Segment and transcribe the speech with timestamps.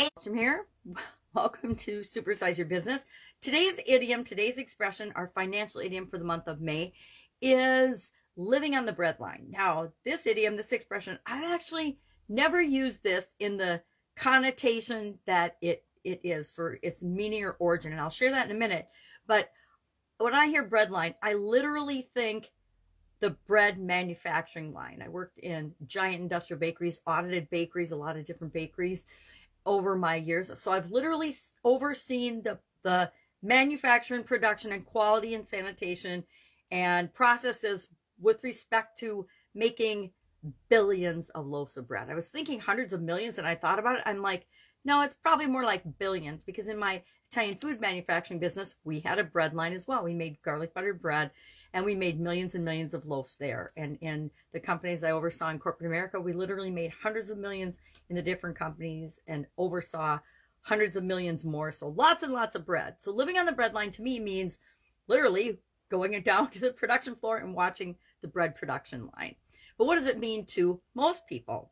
[0.00, 0.66] Hey, from here.
[1.34, 3.04] Welcome to Supersize Your Business.
[3.42, 6.94] Today's idiom, today's expression, our financial idiom for the month of May
[7.42, 9.50] is living on the breadline.
[9.50, 11.98] Now, this idiom, this expression, I've actually
[12.30, 13.82] never used this in the
[14.16, 18.56] connotation that it it is for its meaning or origin, and I'll share that in
[18.56, 18.88] a minute.
[19.26, 19.50] But
[20.16, 22.50] when I hear breadline, I literally think
[23.20, 25.02] the bread manufacturing line.
[25.04, 29.04] I worked in giant industrial bakeries, audited bakeries, a lot of different bakeries
[29.66, 30.50] over my years.
[30.58, 31.34] So I've literally
[31.64, 33.10] overseen the the
[33.42, 36.24] manufacturing, production, and quality and sanitation
[36.70, 37.88] and processes
[38.20, 40.12] with respect to making
[40.68, 42.08] billions of loaves of bread.
[42.10, 44.02] I was thinking hundreds of millions and I thought about it.
[44.06, 44.46] I'm like,
[44.84, 49.18] no, it's probably more like billions because in my Italian food manufacturing business, we had
[49.18, 50.02] a bread line as well.
[50.02, 51.30] We made garlic butter bread
[51.72, 53.70] and we made millions and millions of loaves there.
[53.76, 57.80] And in the companies I oversaw in corporate America, we literally made hundreds of millions
[58.08, 60.18] in the different companies and oversaw
[60.62, 61.70] hundreds of millions more.
[61.72, 62.94] So lots and lots of bread.
[62.98, 64.58] So living on the bread line to me means
[65.06, 65.58] literally
[65.88, 69.34] going down to the production floor and watching the bread production line.
[69.78, 71.70] But what does it mean to most people?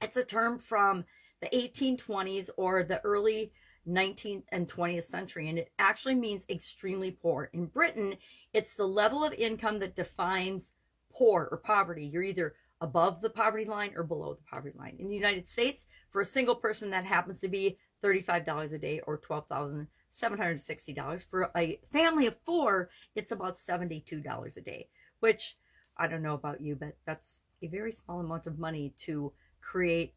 [0.00, 1.04] It's a term from
[1.40, 3.52] the 1820s or the early
[3.88, 7.50] 19th and 20th century, and it actually means extremely poor.
[7.52, 8.16] In Britain,
[8.52, 10.72] it's the level of income that defines
[11.12, 12.06] poor or poverty.
[12.06, 14.96] You're either above the poverty line or below the poverty line.
[14.98, 19.00] In the United States, for a single person, that happens to be $35 a day
[19.06, 21.24] or $12,760.
[21.24, 24.88] For a family of four, it's about $72 a day,
[25.20, 25.56] which
[25.96, 30.12] I don't know about you, but that's a very small amount of money to create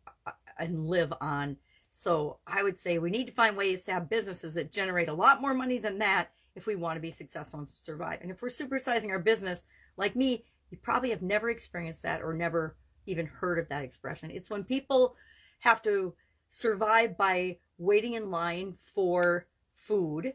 [0.59, 1.57] and live on
[1.91, 5.13] so I would say we need to find ways to have businesses that generate a
[5.13, 8.19] lot more money than that if we want to be successful and survive.
[8.21, 9.63] And if we're supersizing our business,
[9.97, 14.29] like me, you probably have never experienced that or never even heard of that expression.
[14.29, 15.16] It's when people
[15.59, 16.13] have to
[16.49, 20.33] survive by waiting in line for food.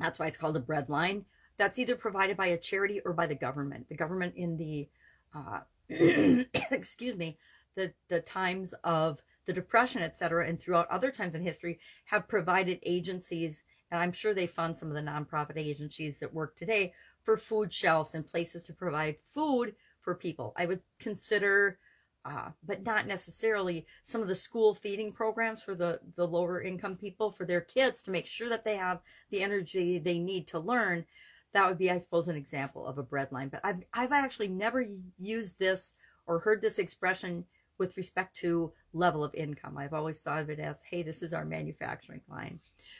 [0.00, 1.24] That's why it's called a bread line.
[1.56, 3.88] That's either provided by a charity or by the government.
[3.88, 4.88] The government in the,
[5.34, 5.60] uh,
[6.72, 7.38] excuse me,
[7.76, 12.28] the, the times of the Depression, et cetera, and throughout other times in history have
[12.28, 16.92] provided agencies, and I'm sure they fund some of the nonprofit agencies that work today
[17.22, 20.52] for food shelves and places to provide food for people.
[20.56, 21.78] I would consider,
[22.24, 26.96] uh, but not necessarily, some of the school feeding programs for the, the lower income
[26.96, 29.00] people for their kids to make sure that they have
[29.30, 31.04] the energy they need to learn.
[31.52, 33.50] That would be, I suppose, an example of a breadline.
[33.50, 34.84] But I've, I've actually never
[35.18, 35.92] used this
[36.26, 37.44] or heard this expression
[37.78, 39.76] with respect to level of income.
[39.76, 42.58] I've always thought of it as, hey, this is our manufacturing line.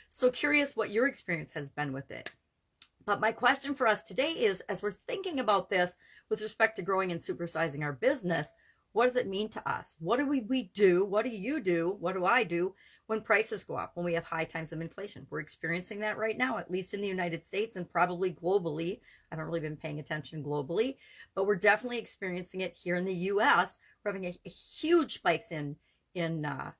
[0.08, 2.30] So curious what your experience has been with it.
[3.06, 5.96] But my question for us today is, as we're thinking about this
[6.30, 8.50] with respect to growing and supersizing our business,
[8.94, 9.96] what does it mean to us?
[9.98, 11.04] What do we, we do?
[11.04, 11.96] What do you do?
[11.98, 12.74] What do I do
[13.08, 15.26] when prices go up, when we have high times of inflation?
[15.28, 19.00] We're experiencing that right now, at least in the United States and probably globally.
[19.00, 20.94] I haven't really been paying attention globally,
[21.34, 23.80] but we're definitely experiencing it here in the US.
[24.04, 25.74] We're having a, a huge spikes in,
[26.14, 26.70] in, uh,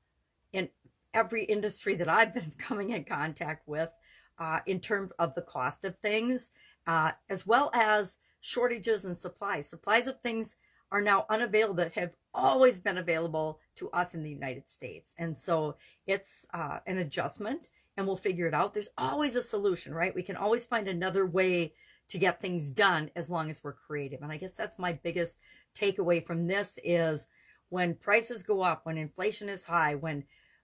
[0.53, 0.69] in
[1.13, 3.91] every industry that I've been coming in contact with,
[4.39, 6.51] uh, in terms of the cost of things,
[6.87, 9.69] uh, as well as shortages and supplies.
[9.69, 10.55] Supplies of things
[10.95, 15.13] are now unavailable that have always been available to us in the United States.
[15.17, 15.75] And so
[16.07, 17.67] it's uh, an adjustment
[17.97, 18.73] and we'll figure it out.
[18.73, 20.15] There's always a solution, right?
[20.15, 21.73] We can always find another way
[22.07, 24.21] to get things done as long as we're creative.
[24.21, 25.39] And I guess that's my biggest
[25.75, 27.27] takeaway from this is
[27.67, 30.23] when prices go up, when inflation is high, when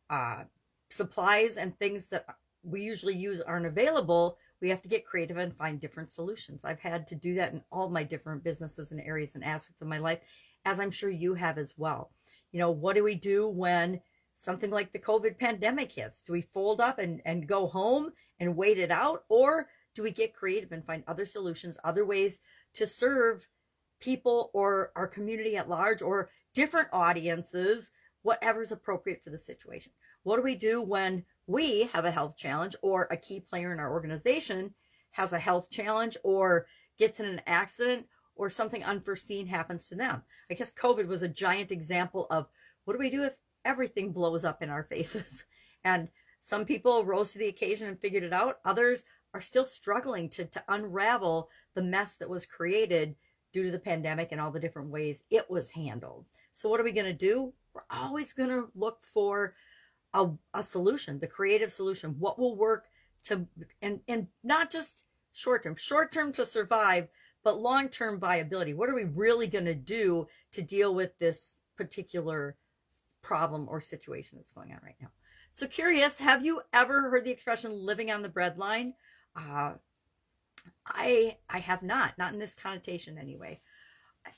[0.10, 0.44] uh,
[0.90, 2.26] supplies and things that
[2.64, 6.64] we usually use aren't available, we have to get creative and find different solutions.
[6.64, 9.88] I've had to do that in all my different businesses and areas and aspects of
[9.88, 10.20] my life,
[10.66, 12.12] as I'm sure you have as well.
[12.52, 14.00] You know, what do we do when
[14.36, 16.22] something like the COVID pandemic hits?
[16.22, 19.24] Do we fold up and, and go home and wait it out?
[19.30, 22.40] Or do we get creative and find other solutions, other ways
[22.76, 23.48] to serve
[24.00, 29.92] people or our community at large or different audiences, whatever's appropriate for the situation?
[30.24, 33.80] What do we do when we have a health challenge or a key player in
[33.80, 34.74] our organization
[35.12, 36.66] has a health challenge or
[36.98, 38.06] gets in an accident
[38.36, 40.22] or something unforeseen happens to them.
[40.50, 42.48] I guess COVID was a giant example of
[42.86, 43.34] what do we do if
[43.66, 45.44] everything blows up in our faces?
[45.84, 46.08] And
[46.40, 48.60] some people rose to the occasion and figured it out.
[48.64, 53.16] Others are still struggling to, to unravel the mess that was created
[53.52, 56.28] due to the pandemic and all the different ways it was handled.
[56.54, 57.54] So what are we going to do?
[57.74, 59.54] We're always going to look for
[60.14, 62.86] a, a solution, the creative solution, what will work
[63.24, 63.46] to,
[63.82, 67.08] and, and not just short term, short term to survive,
[67.44, 68.74] but long term viability.
[68.74, 72.56] What are we really going to do to deal with this particular
[73.22, 75.10] problem or situation that's going on right now.
[75.52, 78.94] So curious, have you ever heard the expression living on the breadline?
[79.36, 79.74] Uh,
[80.86, 83.60] I I have not, not in this connotation anyway.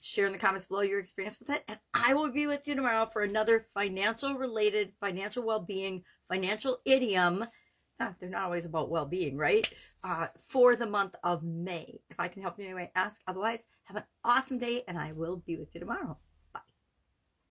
[0.02, 2.76] Share in the comments below your experience with it, and I will be with you
[2.76, 7.46] tomorrow for another financial related, financial well being, financial idiom.
[8.00, 9.68] Ah, they're not always about well being, right?
[10.04, 12.02] Uh, for the month of May.
[12.10, 13.22] If I can help you anyway, ask.
[13.28, 16.18] Otherwise, have an awesome day, and I will be with you tomorrow.